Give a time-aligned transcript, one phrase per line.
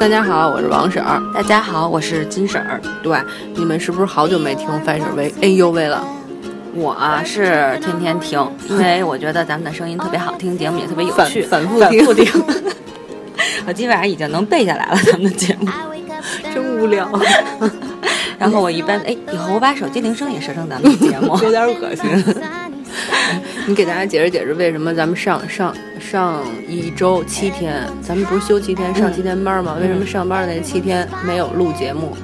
[0.00, 1.22] 大家好，我是王婶儿。
[1.34, 2.80] 大家好，我是金婶儿。
[3.02, 3.18] 对，
[3.54, 6.02] 你们是不是好久没听范婶儿喂哎呦喂了？
[6.72, 12.26] 我啊是天天听，因为我觉得咱们的声音特别好听，节目也特别有趣，反复反复听。
[13.68, 15.68] 我基本上已经能背下来了咱们的节目，
[16.54, 17.06] 真无聊。
[18.40, 22.06] 然后我一般哎，以后我把手机铃声也设成咱们的节目，有点恶心。
[23.70, 29.76] 你给大家解释解释，为什么咱们上上上一周七天，咱们不是休七天上七天班吗？
[29.80, 32.16] 为什么上班的那七天没有录节目？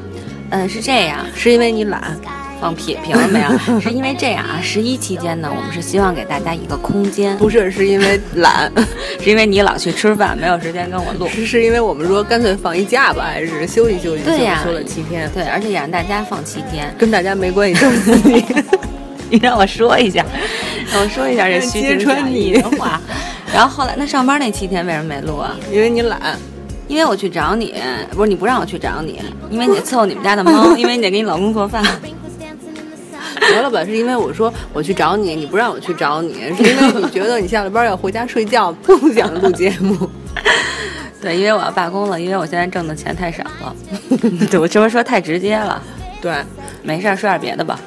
[0.50, 2.16] 嗯，是这样，是因为你懒。
[2.60, 3.48] 放屁，凭了没有？
[3.78, 7.36] 是因为这样啊，十一期间呢，我们是希望给大家一个空间。
[7.36, 8.68] 不是，是因为懒，
[9.22, 11.28] 是因为你老去吃饭，没有时间跟我录。
[11.28, 14.24] 是是因为我们说干脆放一假吧，还是休息休息？
[14.24, 15.30] 对呀，休了七天。
[15.32, 18.44] 对，而且也让大家放七天，跟大家没关系， 就是你。
[19.28, 20.30] 你让我说一下，让
[20.92, 23.00] 我说一下这虚情假意的话。
[23.52, 25.56] 然后后来，那上班那七天为什么没录啊？
[25.72, 26.38] 因为你懒，
[26.88, 27.74] 因为我去找你，
[28.10, 29.20] 不是你不让我去找你，
[29.50, 31.82] 因为你伺候你们家的猫， 因为你得给你老公做饭。
[33.38, 39.96] 得了吧，是因为我说我去找你，你不让我去找你，是因为你觉得你下了班要回家睡觉，不想录节目。
[41.20, 43.74] 对，因为我要罢工了，因为我现在挣的钱太少了。
[44.50, 45.80] 对，我这么说太直接了。
[46.20, 46.34] 对，
[46.82, 47.78] 没事儿，说点别的吧。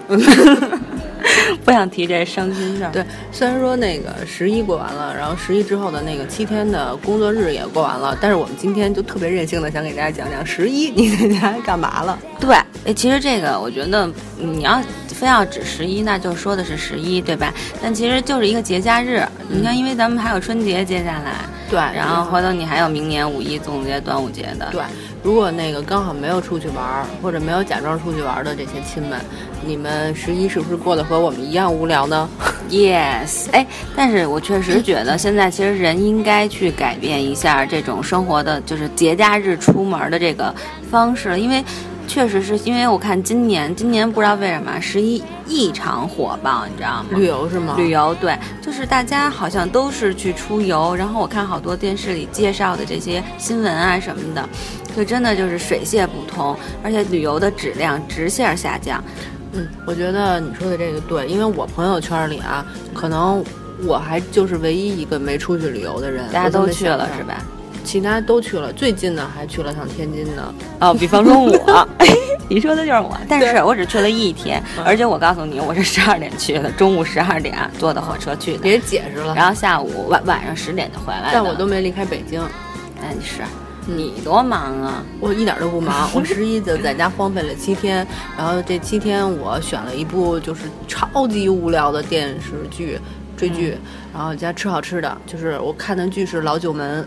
[1.65, 2.91] 不想提这伤心事儿。
[2.91, 12.17] 对，虽然说那个十一过完了，然后十一之后的那个七天的工作日也过完了，但是我们今天就特别任性的想给大家讲讲十一你在家干嘛了。
[12.39, 14.09] 对，哎，其实这个我觉得
[14.39, 17.53] 你要非要指十一，那就说的是十一，对吧？
[17.81, 19.21] 但其实就是一个节假日。
[19.49, 21.35] 你看，因为咱们还有春节接下来，
[21.69, 24.69] 对，然后回头你还有明年五一、粽子节、端午节的。
[24.71, 24.81] 对，
[25.21, 29.19] 如果那个刚好没有出去玩，或者没有假装出去玩的这些亲们，
[29.65, 32.29] 你们十一是不是过得和我们一样无聊呢？
[32.69, 40.53] Yes，哎，但是我确实觉得 现在其实人应该去改变一下这种生活的就是节假日出门的这个
[40.89, 41.63] 方式，因为。
[42.09, 47.05] 确实是因为我看今年，今年不知道为什么十一异常火爆，你知道吗？
[47.11, 47.75] 旅游是吗？
[47.77, 54.49] 旅游对，就是大家好像都是去出游，然后我看好多电视里介绍的这些新闻啊什么的，
[54.97, 59.01] 就真的就是水泄不通，而且旅游的质量直线下降。
[59.53, 63.43] 嗯，我觉得你说的这个对，因为我朋友圈里啊，可能
[63.85, 67.35] 我还就是唯一一个没出去旅游的人，大家都去了是吧？
[67.83, 70.53] 其他都去了，最近的还去了趟天津呢。
[70.79, 71.87] 哦，比方说我，
[72.49, 73.17] 你说的就是我。
[73.27, 78.59] 但是我只去了一天，而且我告诉你，我是十二点去的，中午十二点坐的火车去的。
[78.59, 79.33] 别解释了。
[79.35, 81.29] 然后下午晚晚上十点就回来了。
[81.33, 82.41] 但我都没离开北京。
[83.01, 83.41] 哎，是，
[83.87, 85.03] 你多忙啊！
[85.19, 88.05] 我一点都不忙，我十一就在家荒废了七天。
[88.37, 92.99] 然后这七天我选了一部就是超级无聊的电视剧
[93.37, 93.77] 追剧，
[94.13, 97.01] 然后家吃好吃的，就是我看的剧是《老九门》。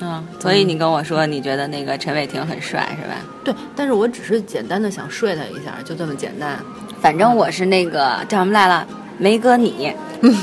[0.00, 3.14] 嗯，所以你跟我说你觉得那个陈伟霆很帅是吧？
[3.44, 6.58] 对，但是我只是简单的想睡他一下，就这么简单。
[7.00, 8.86] 反正我是那个叫什么来了，
[9.18, 9.92] 梅哥你。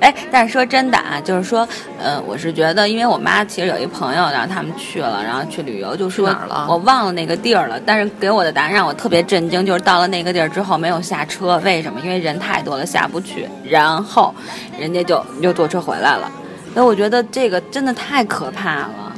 [0.00, 1.66] 哎，但是说真的啊，就是说，
[1.98, 6.66] 呃，我是觉得，因为我妈其实有一朋友，然后他们去了，然后去旅游，就说哪儿了？
[6.68, 7.80] 我忘了那个地儿了。
[7.84, 12.00] 但是给我的答案让我特别震惊，就是到了那个地儿之后没有下车，为什么？
[12.00, 13.48] 因为人太多了下不去。
[13.64, 14.32] 然后
[14.78, 16.30] 人家就又坐车回来了。
[16.78, 19.12] 所以我觉得这个真的太可怕了。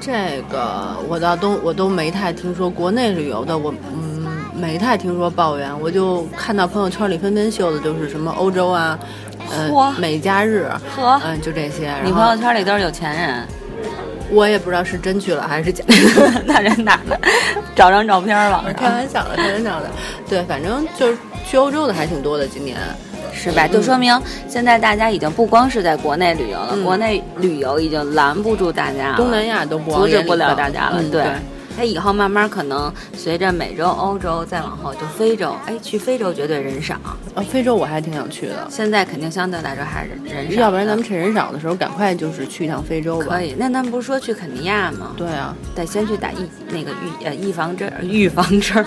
[0.00, 4.24] 这个我倒都我都没太听说，国内旅游的我嗯
[4.54, 5.68] 没太听说抱怨。
[5.80, 8.96] 我就看到朋友圈里纷纷秀的，就是什么欧洲啊，
[9.50, 11.92] 呃，美加日，呵，嗯，就这些。
[12.04, 13.44] 你朋友圈里都是有钱人，
[14.30, 15.84] 我也不知道是真去了还是假。
[16.46, 17.18] 那人哪的？
[17.74, 18.64] 找张照片吧。
[18.76, 19.90] 开玩笑的，开玩笑的。
[20.28, 22.78] 对，反正就是去欧洲的还挺多的，今年。
[23.36, 23.68] 是吧？
[23.68, 31.02] 就说明现在大家已经不光是在国内旅游了，国内旅游已经拦不住大家了，东南亚都阻止不了大家了。
[31.10, 31.24] 对。
[31.78, 36.94] 它以后慢慢可能随着美洲、欧洲再往后，就非洲，哎，去非洲绝对人少。
[37.34, 38.66] 啊，非洲我还挺想去的。
[38.70, 40.58] 现在肯定相对来说还是人少。
[40.58, 43.26] 要不然咱们趁人少的时候，赶快就是去一趟非洲吧。
[43.28, 43.54] 可以。
[43.58, 45.12] 那咱们不是说去肯尼亚吗？
[45.18, 48.82] 对啊，得先去打疫那个预呃预防针，预防针。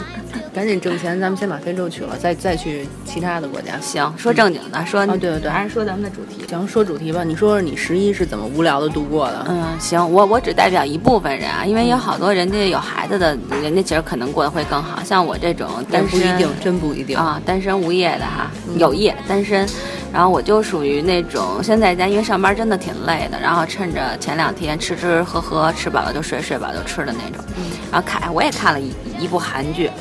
[0.53, 3.79] 赶紧挣钱，咱们先把非洲去了，再再去其他的国家。
[3.79, 6.45] 行，说正经的，说对对对，还是说咱们的主题。
[6.47, 7.23] 行，说主题吧。
[7.23, 9.45] 你说说你十一是怎么无聊的度过的？
[9.49, 13.37] 嗯，行，我我只代表一部分人啊，因为有好多人家有孩子的。
[13.61, 19.67] 人家其实可能过得会更好，像我这种单身，不一定，真不一定啊，单身无业的哈，有业单身，
[20.11, 27.43] 然后我就属于那种先在家，因为上班真的挺累的，然后趁着前两天吃吃喝喝，吃饱了就睡，睡饱就吃的那种，
[27.91, 29.91] 然后看我也看了一一部韩剧，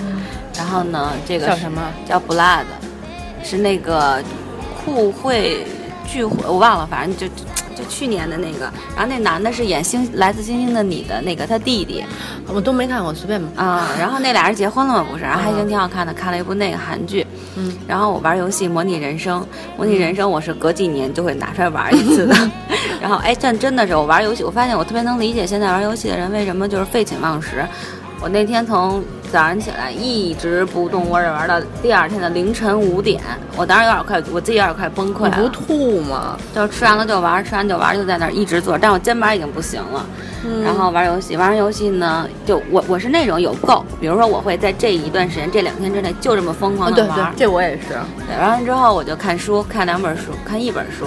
[0.56, 1.82] 然后呢，这个叫什么？
[2.08, 2.62] 叫《Blood》，
[3.48, 4.22] 是那个
[4.84, 5.66] 酷会
[6.06, 7.26] 聚会，我忘了，反正就
[7.76, 8.70] 就去年的那个。
[8.96, 12.02] 然后那男的是演《星来自星星的你》的那个他弟弟，
[12.46, 13.62] 我都没看过，随便吧。
[13.62, 15.06] 啊，然后那俩人结婚了吗？
[15.10, 17.26] 不是，然后还行，挺好看的，看了一部那个韩剧。
[17.58, 19.40] 嗯，然后我玩游戏《模拟人生》，
[19.76, 22.34] 模拟人生我是隔几年就会拿出来玩一次的。
[23.02, 27.64] 然后哎，但真的是我玩游戏，我发现我特别能理解现在玩游戏的人为什么就是废寝忘食。
[28.20, 33.20] 我那天从早上起来一直不动窝着玩到第二天的凌晨五点，
[33.56, 35.30] 我当时有点快，我自己有点快崩溃了。
[35.30, 36.36] 不吐吗？
[36.54, 40.06] 就吃完了就玩，吃完就玩，就在那儿一直坐，但我肩膀已经不行了。
[40.44, 47.16] 嗯然后玩游戏，玩完游戏呢，就我我是那种有够，比如说我会在这一段时间，这两天之内就这么疯狂的玩。
[47.16, 47.88] 对对，这我也是。
[48.26, 51.06] 对，玩完之后我就看书，看两本书，看一本书。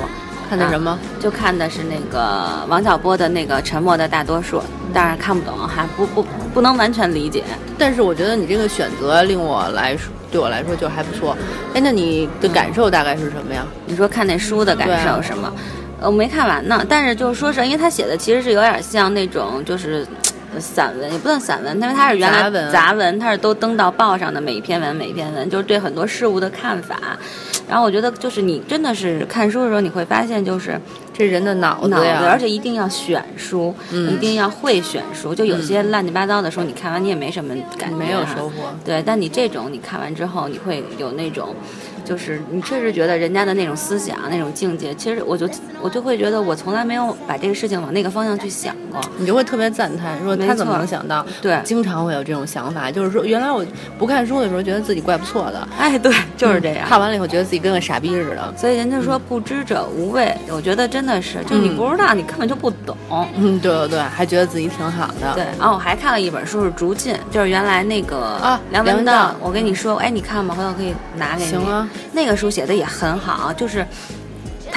[0.49, 0.99] 看的什么？
[1.17, 4.57] 就看的是那个王小波的那个《沉默的大多数》，
[4.93, 6.21] 但是看不懂，还不不
[6.53, 7.43] 不能完全理解。
[7.77, 11.35] 但是我觉得你这个选择令我来说，对我来说就还不错。
[11.73, 13.65] 哎，那你的感受大概是什么呀？
[13.85, 15.51] 你说看那书的感受是吗？
[16.03, 20.05] 我没看完呢，但是就是说是因为他写的其实是有点像那种就是
[20.59, 26.97] 散文，也不算散文，因为它是原来杂文，它是都登到报上的每一篇文每一篇文，就是对很多事物的看法。
[27.67, 30.79] 然后我觉得，就是你真的是看书的时候，你会发现，就是
[31.13, 35.33] 这人的脑子呀，而且一定要选书，一定要会选书。
[35.33, 38.73] 就有些乱七八糟的书，你看完你也没什么感觉，没有收获。
[38.83, 41.55] 对，但你这种你看完之后，你会有那种。
[42.03, 45.47] 就是你确实觉得人家的那种思想、那种境界，其实我就
[45.79, 49.01] 我就会觉得我从来没有把这个事情往那个方向去想过。
[49.17, 51.25] 你就会特别赞叹，说他怎么能想到？
[51.41, 53.65] 对，经常会有这种想法，就是说原来我
[53.97, 55.65] 不看书的时候，觉得自己怪不错的。
[55.79, 56.85] 哎，对，就是这样。
[56.89, 58.53] 看完了以后，觉得自己跟个傻逼似的。
[58.57, 62.97] 所以人家说不知者无畏，我觉得真的是，就你不知道，你根本就不懂。
[63.37, 65.33] 嗯，对对对，还觉得自己挺好的。
[65.35, 70.53] 对，然后我还看了一本书是《竹进》，就是原来那个啊梁文道，我跟你说，哎，你看吗？
[70.53, 71.51] 回头可以拿给你。
[71.51, 72.71] 行啊，那个书写的。
[72.71, 73.85] 也很好，就是，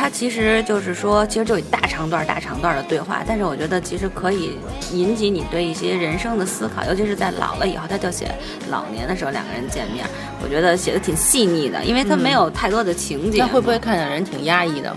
[0.05, 4.59] 他其实就是说，其实就有大长段、大长段的对话，但是我觉得其实可以
[4.93, 8.31] 引起你对一些人生的思考，尤其是在老了以后，他就写
[8.69, 10.05] 老年的时候两个人见面，
[10.43, 13.39] 我觉得写的挺细腻的，因为他没有太多的情节。
[13.39, 14.95] 那会不会看着人挺压抑的？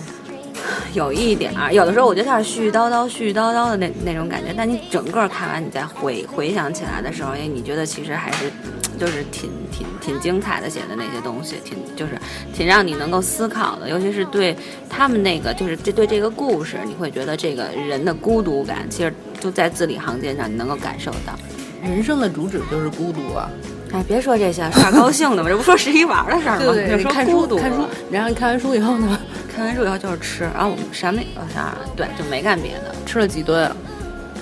[0.93, 8.51] 有一点儿，有的时候我觉得他是絮絮叨叨、絮絮叨叨的那那种感觉，但你整个看完，你再回回想起来的时候，哎，你觉得其实还是
[8.99, 12.13] 就是挺挺挺精彩的写的那些东西，挺就是
[12.53, 14.55] 挺让你能够思考的，尤其是对
[14.89, 21.33] 他们那个就是这对这个故事，你会觉得这个人的孤独感，其实就在字里行间上你能够感受到。
[21.83, 23.49] 人生的主旨就是孤独啊！
[23.93, 26.65] 哎，别说这些，耍高兴的嘛，这不说十一玩的事儿吗？
[26.73, 29.17] 对 对，看书看书，然后你看完书以后呢？
[29.57, 32.93] 看完书以后就是吃，然后我们什么我想想，对，就没干别的。
[33.07, 33.71] 吃了几顿？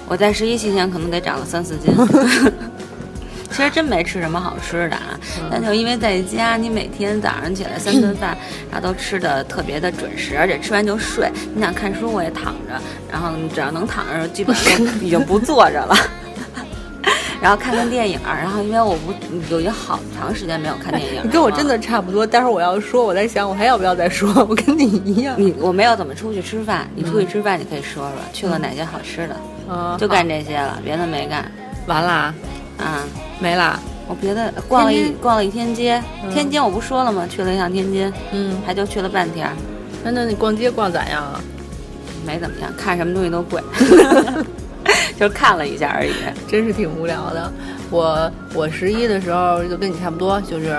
[0.09, 1.95] 我在十一期间可能得长了三四斤。
[3.49, 5.17] 其实真没吃什么好吃的啊，
[5.49, 8.37] 但就因为在家，你每天早上起来三顿饭，
[8.69, 11.31] 然后都吃的特别的准时，而且吃完就睡。
[11.55, 12.73] 你想看书，我也躺着，
[13.09, 15.95] 然后你只要能躺着，基本上 已经不坐着了。
[17.45, 19.13] 然后看看电影，然后因为我不
[19.51, 22.25] 有一好长时间没有看电影，你跟我真的差不多。
[22.25, 24.33] 待会儿我要说，我在想我还要不要再说。
[24.49, 29.37] 我跟你一样， 你我没有怎么出去吃饭，你出去吃饭你可以说说去了哪些好吃的，
[29.69, 31.45] 嗯，就干这些了，别的没干。
[31.85, 32.33] 完了，
[32.79, 33.03] 啊，
[33.39, 33.79] 没了。
[34.07, 36.01] 我别的逛了一逛了一天街，
[36.33, 37.27] 天津我不说了吗？
[37.29, 39.47] 去了一趟天津，嗯，还就去了半天。
[40.03, 41.39] 那那你逛街逛咋样啊？
[42.25, 43.61] 没怎么样，看什么东西都贵。
[45.19, 46.11] 就看了一下而已，
[46.47, 47.51] 真是挺无聊的。
[47.89, 50.75] 我我十一的时候就跟你差不多，就是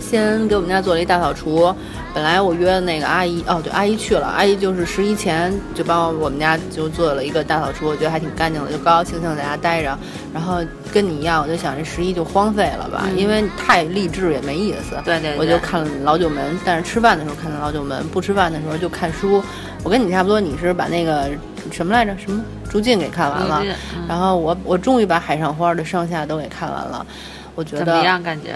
[0.00, 1.74] 先给我们家做了一大扫除。
[2.14, 9.98] 本来我约的那个阿姨，哦对，阿姨去了，阿姨就是十一前就帮我们家就做了一个大扫除，我觉得还挺干净的，就高高兴兴在家待着。
[10.34, 10.58] 然后
[10.92, 14.96] 跟你一样，我就想这十一就荒废了吧，因为太励志也没意思。
[15.06, 19.42] 对对，我就看老九门，但是吃饭的时候看的老九门，不吃饭的时候就看书。
[19.82, 21.30] 我跟你差不多，你是把那个。
[21.70, 22.16] 什么来着？
[22.18, 23.62] 什么《逐渐》给看完了，
[24.08, 27.06] 然后我我终于把《海上花》的上下都给看完了，
[27.54, 28.22] 我觉得怎么样？
[28.22, 28.54] 感觉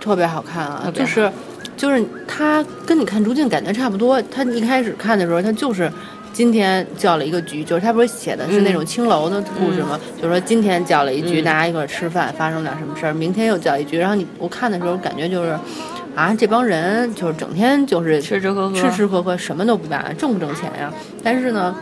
[0.00, 0.92] 特别好看啊！
[0.94, 1.30] 就是
[1.76, 4.20] 就是他跟你看《逐渐》感觉差不多。
[4.22, 5.90] 他一开始看的时候，他就是
[6.32, 9.98] 今天叫了一个局，就是他不是写的是那种青楼的故事吗？
[10.16, 13.98] 就是说今天叫了一局，大家一块儿吃饭，发生点什么事儿，明天又叫一局。
[13.98, 15.56] 然后你我看的时候感觉就是
[16.14, 20.92] 啊，这帮人就是整天就是吃吃喝喝，吃吃喝喝，什么都不干，挣不挣钱呀？
[21.22, 21.74] 但是呢。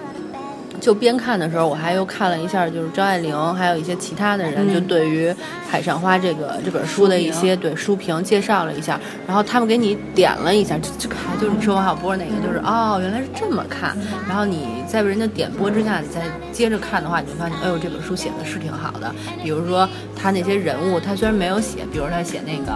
[0.80, 5.28] 就边看的时候，我还又看了一下，就是张爱玲，还有一些其他的人，就对于
[5.68, 11.10] 《海上花》这个这本书的一些对书评介绍了一下，然后他们给你点了一下，就就
[11.40, 13.96] 就是你说王小波那个，就是哦，原来是这么看。
[14.26, 19.14] 然后你在人家点播之下，你再接着看的话，你就发现，哎呦，这本书写的是挺好的。
[19.42, 22.72] 比如说他那些人物，他虽然没有写，比如他写那个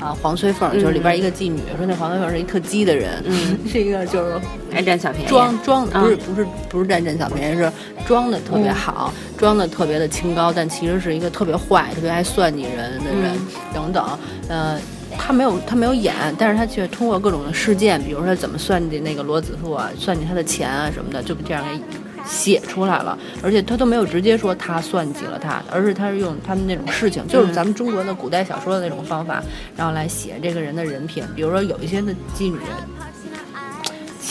[0.00, 4.40] 啊黄翠凤，就是里边一个妓女，说那黄翠凤是一特鸡的人，嗯，是一个就是
[4.72, 7.70] 爱占小便宜，装装不是不是不是占占小便宜，是
[8.06, 13.38] 装的特别好，装的特别的清高，但其实是一个特别坏、特别爱算计人的人
[13.72, 14.78] 等等，呃。
[15.16, 21.80] 他没有，他没有演，但是他却通过各种的事件，比如说怎么算计那个罗子富啊，算计他的钱啊什么的，就这样给
[22.24, 23.18] 写出来了。
[23.42, 29.42] 而且他都没有直接说他算计了他，而是他是用他们那种事情，就是咱们中国的古代小说的那种方法，
[29.74, 31.24] 然后来写这个人的人品。
[31.34, 32.58] 比如说有一些的妓女，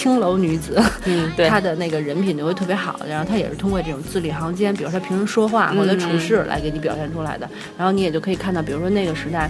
[0.08, 3.00] 青楼女子，嗯，对， 她的那个人品就会特别好。
[3.08, 7.50] 然后她也是通过这种字里行间，比如她平时说话或者处事来给你表现出来的。
[7.78, 9.50] 然后你也就可以看到，比如说那个时代。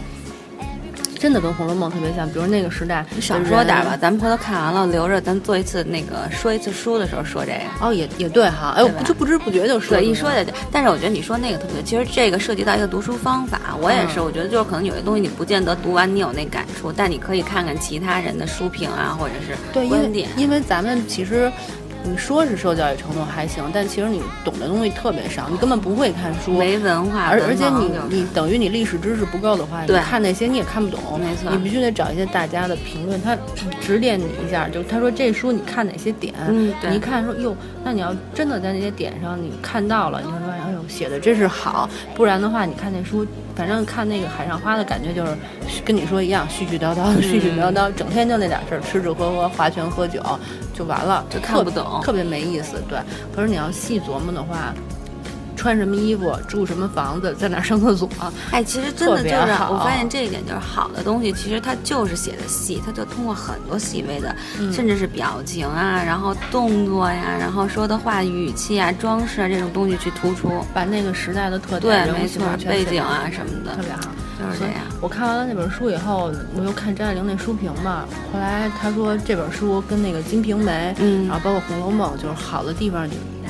[1.17, 7.85] 真的跟《红楼梦》特别像，比如那个时代，你少说点吧，咱们回头看完了，留着咱做一次那个说一次书的时候说这个。
[7.85, 9.97] 哦，也也对哈，哎，就不知不觉就说。
[9.97, 10.51] 对，一说就。
[10.71, 21.51] 但是我觉得你说那个特别，其实这个涉及到一个读书方法，我也是，我觉得就是可能有些东西你不见得读完你有那感触，但你可以看看其他人的书评啊，或者是观点，因为咱们其实。
[22.09, 33.37] 你说是受教育程度还行，但其实你懂的东西特别少，你根本不会看书，没文化，而而且你你等于你历史知识不够的话，你看那些你也看不懂，没错，你必须得找一些大家的评论，他
[33.81, 43.25] 指点你一下，就他说这书你看哪些点，嗯，你一看说哟，那你要真的在那些点上你看到了，你会说哎呦写的真是好，不然的话你看那书，
[43.57, 45.35] 反正看那个海上花的感觉就是
[45.83, 50.21] 跟你说一样絮絮叨叨，絮絮叨叨，整天就那点事儿，吃吃喝喝，划拳喝酒
[50.75, 51.99] 就完了，就看不懂。
[52.03, 52.99] 特别没意思，对。
[53.35, 54.75] 可是你要细琢磨的话，
[55.57, 58.07] 穿什么衣服，住什么房子，在哪上厕所，
[58.51, 59.35] 哎，其实真的就是，
[59.69, 64.33] 我发现这一点就是好的东西，其实它就是写的细，它就通过很多细微的，
[64.71, 74.11] 甚至是表情啊，然后动作呀，然后说的话语气啊，装饰啊这种东西去突出，把那个时代的特点、对，没错，背景啊什么的，特别好。
[74.37, 74.75] 就是这样。
[75.01, 78.05] 我看完了那本书以后，我又看张爱玲那书评嘛。
[78.31, 83.09] 后来她说这本书跟那个《金瓶梅》，嗯，然后包括《红楼梦》，就是好的地方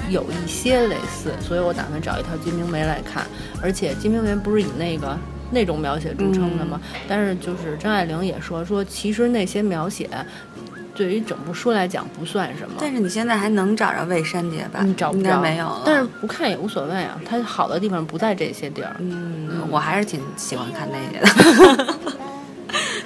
[0.09, 3.25] 有一些类似，所以我打算找一套《金瓶梅》来看。
[3.61, 5.17] 而且《金瓶梅》不是以那个
[5.51, 6.79] 那种描写著称的吗？
[7.07, 10.09] 但是就是张爱玲也说说，其实那些描写。
[10.95, 14.79] 对于整部书来讲不算什么，但是你现在还能找着魏山姐吧？
[14.83, 15.83] 你找不着，没有了。
[15.85, 18.95] 但是不看也无所谓啊，它好的地方不在这些地儿。
[18.97, 21.95] 嗯，我还是挺喜欢看那些的。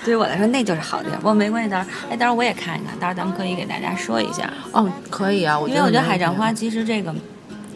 [0.03, 1.17] 对于我来说，那就是好地方。
[1.17, 4.51] 不过没关系，到时候哎，到时候我也看一看，到时候咱们可以给大家说一下。
[4.72, 7.13] 哦，可以啊，我因为我觉得《海战花》其实这个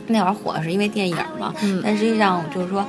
[0.08, 1.54] 那会儿火是因为电影嘛，
[1.84, 2.86] 但实际上就是说。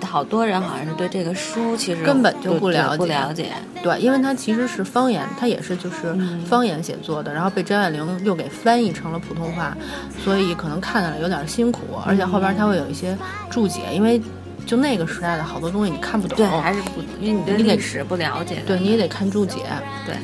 [0.00, 3.50] 好多人好像是对这个书其实根本就不了解，不了解。
[3.82, 6.14] 对，因为它其实是方言，它也是就是
[6.46, 9.76] 方言写作的，然后被张爱玲又给翻译成了普通话，
[10.22, 11.80] 所以可能看起来有点辛苦。
[12.06, 13.18] 而且后边它会有一些
[13.50, 14.22] 注解，因为
[14.68, 19.62] 就那个时代的好多东西你看不懂，对，还是不，因为你对历史不了解，对你也得看注解，
[20.04, 20.14] 对。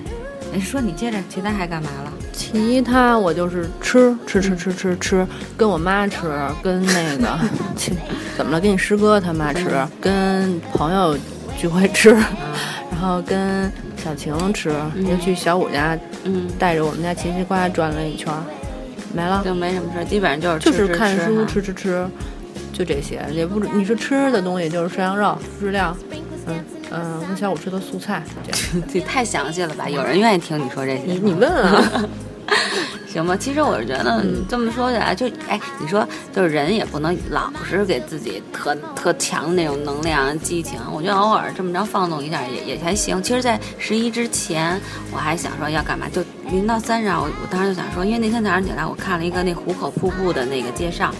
[0.52, 2.12] 你说你接着其他还干嘛了？
[2.32, 6.18] 其他我就是吃吃吃吃吃吃，跟我妈吃，
[6.62, 7.38] 跟那个
[8.36, 8.60] 怎么了？
[8.60, 9.66] 跟你师哥他妈吃，
[10.00, 11.18] 跟朋友
[11.58, 12.10] 聚会吃，
[12.92, 18.32] 然后跟小晴吃，又去小五家，嗯，带着我们家奇奇瓜转了一圈，
[19.12, 22.06] 没了，就没什么事，基本上就是就是看书吃吃吃，
[22.74, 25.96] 就这些，也不你说吃的东西就是涮羊肉、日料，
[26.46, 26.54] 嗯。
[26.96, 28.52] 嗯，跟小五吃的素菜，这
[28.92, 29.88] 这太详细了吧？
[29.88, 31.02] 有人愿意听你说这些？
[31.04, 32.04] 你你问啊，
[33.08, 33.34] 行吧。
[33.36, 40.78] 其实我是觉得这么说起来，就哎，你说就是人也不能老是给自己特特强的那种能量、激情。
[40.92, 43.20] 我觉得偶尔这么着放纵一下也也还行。
[43.20, 44.78] 其实，在十一之前，
[45.10, 51.12] 我还想说要干嘛，就临到三十，我我当时就想说，因为那天早上起来我看了一个那壶口瀑布的那个介绍。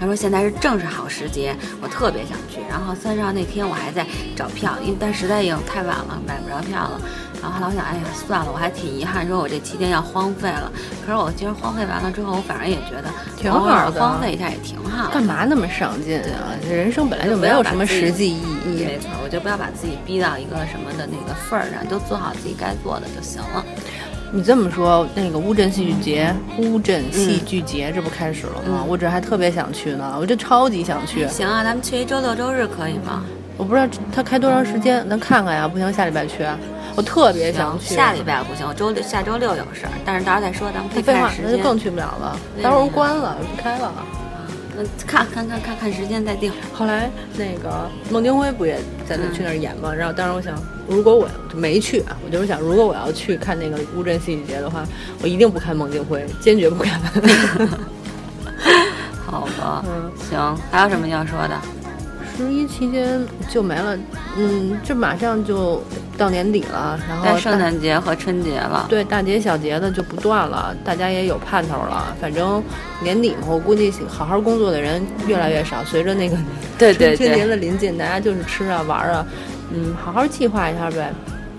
[0.00, 2.58] 他说现在是正是好时节，我特别想去。
[2.68, 6.98] 然后三十号那天我还在找票，因为但实在已经太晚了，买不着票了。
[7.42, 10.70] 然后后来我想，哎呀，算了，我还挺遗憾，说我这期间要荒废了。
[11.04, 15.10] 可是我今儿荒废完了之后，我反而也觉得挺好的，荒废一下也挺好。
[15.10, 16.52] 干嘛那么上进啊？
[16.62, 18.84] 这人生本来就没有什么实际意义。
[18.84, 23.64] 没错，我就不要把自己逼到一个什么的那个份儿上，就做好自己该做的就行了。
[24.32, 28.84] 你这么说，那个乌镇戏剧节，乌镇戏剧节这不开始了吗？
[28.86, 31.26] 我这还特别想去呢，我这超级想去。
[31.26, 33.24] 行啊，咱们去一周六周日可以吗？
[33.56, 35.66] 我不知道他开多长时间，咱看看呀。
[35.66, 36.44] 不行，下礼拜去。
[36.94, 37.94] 我特别想去。
[37.94, 42.36] 下礼拜不行，我周六下周六有事儿，但是到时候再说，咱们可以废话，那就更去不了了。
[42.62, 43.92] 到时候关了，不开了。
[44.80, 46.52] 嗯，看看看看看时间再定。
[46.72, 49.92] 后来那个孟京辉不也在那去那儿演吗？
[49.94, 50.54] 然后当时我想，
[50.88, 54.86] 如果我没去啊，我就是想，如果我要去看那个乌镇戏剧节的话，
[55.22, 57.00] 我一定不看孟京辉，坚决不看。
[59.26, 61.54] 好吧，嗯，行，还有什么要说的？
[62.40, 63.20] 十一期间
[63.50, 63.96] 就没了，
[64.38, 65.82] 嗯，这马上就
[66.16, 72.16] 到年底了，然后圣诞节和春节了，对，大节小节的就不断了，大家也有盼头了。
[72.18, 72.62] 反正
[73.02, 75.84] 年底嘛，我估计好好工作的人越来越少。
[75.84, 76.36] 随着那个
[76.78, 79.26] 对对春节的临近，大家就是吃啊玩啊，
[79.72, 81.12] 嗯，好好计划一下呗。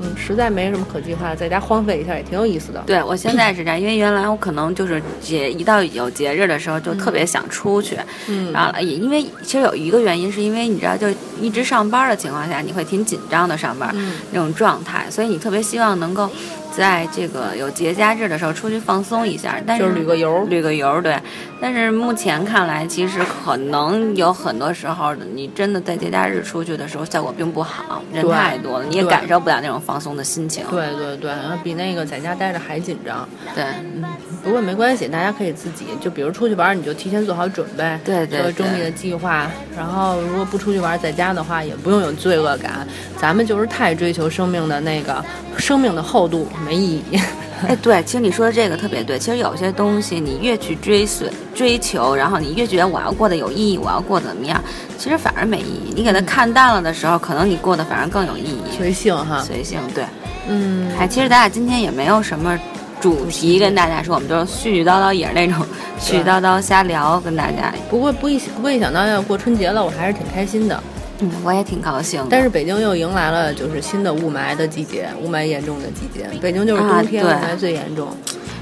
[0.03, 2.81] 嗯，实在没什么可计划，在家荒废一下也挺有意思的。
[2.85, 11.07] 对我现在是这样，因为原来我可能就是节一到有节日的时候就特别想出去，嗯，然后也因为其实有一个原因，是因为你知道，就
[11.39, 13.93] 一直上班的情况下，你会挺紧张的上班
[14.31, 16.29] 那种状态，所以你特别希望能够。
[16.71, 21.15] 在这个有节假日的时候出去放松一下，但是旅个游，旅个游，对。
[21.59, 30.65] 但是目前看来，其实可能有很多时候，你真的在节假日出去的时候，效果并不好，人太多了，你也感受不了那种放松的心情。
[30.71, 31.31] 对对对，
[31.63, 33.27] 比那个在家待着还紧张。
[33.53, 34.03] 对，嗯，
[34.43, 39.49] 不过没关系，大家可以自己就比如出去玩，你就提前做好准备，对对，做周密的计划。
[39.77, 42.85] 然后如果不出去玩，在家的话，也不用有罪恶感。
[43.17, 45.23] 咱们就是太追求生命的那个
[45.57, 46.47] 生命的厚度。
[46.65, 47.19] 没意义，
[47.67, 49.19] 哎，对，其实你说的这个特别对。
[49.19, 54.61] 其实有些东西你越去追随、追求，然后你越觉得我要过得有意义，我要过得怎么样，
[54.97, 55.93] 其实反而没意义。
[55.95, 58.61] 你给它看淡了的时候，可能你过得反而更有意义。
[58.75, 60.03] 随性哈，随性，对，
[60.47, 60.91] 嗯。
[60.97, 62.57] 哎，其实咱俩今天也没有什么
[63.01, 65.65] 主题跟大家说，我们就是絮絮叨叨，也是那种
[65.99, 67.73] 絮絮叨叨瞎聊，跟大家。
[67.89, 70.83] 不过不一不一想到要过春节了，我还是挺开心的。
[71.19, 72.25] 嗯，我也挺高兴。
[72.29, 76.27] 但是北京又迎来了就是新的雾霾的季节，雾霾严重的季节。
[76.39, 78.15] 北京就是冬天雾霾最严重。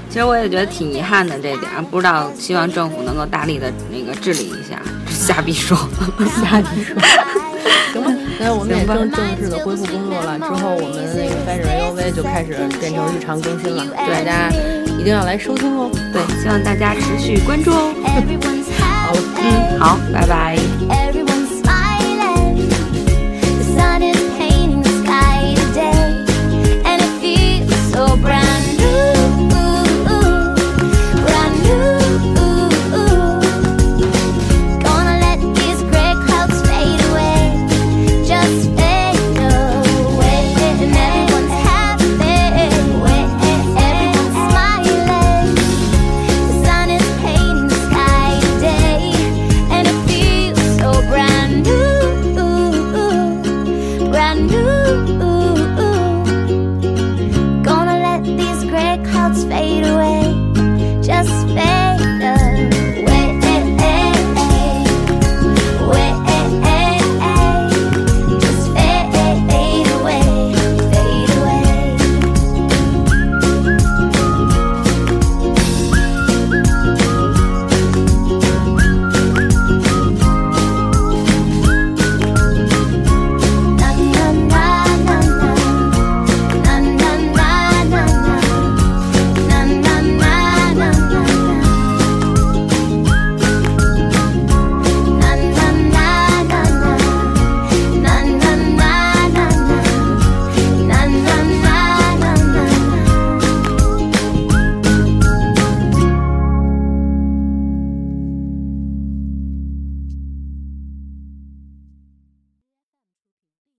[0.08, 4.80] 其实我也觉得挺遗憾的这点，不知道希望政府能够大力的那个治理一下。
[5.08, 5.76] 瞎逼说，
[6.42, 6.96] 瞎逼说。
[7.92, 10.38] 行吧，那我们也正正式的恢复工作了。
[10.38, 14.50] 之后我们那个三十 A U V 就开始变成日常更新了，大家
[14.98, 15.90] 一定要来收听哦。
[16.10, 17.92] 对，希望大家持续关注哦。
[18.80, 21.09] 好，嗯，好，拜拜。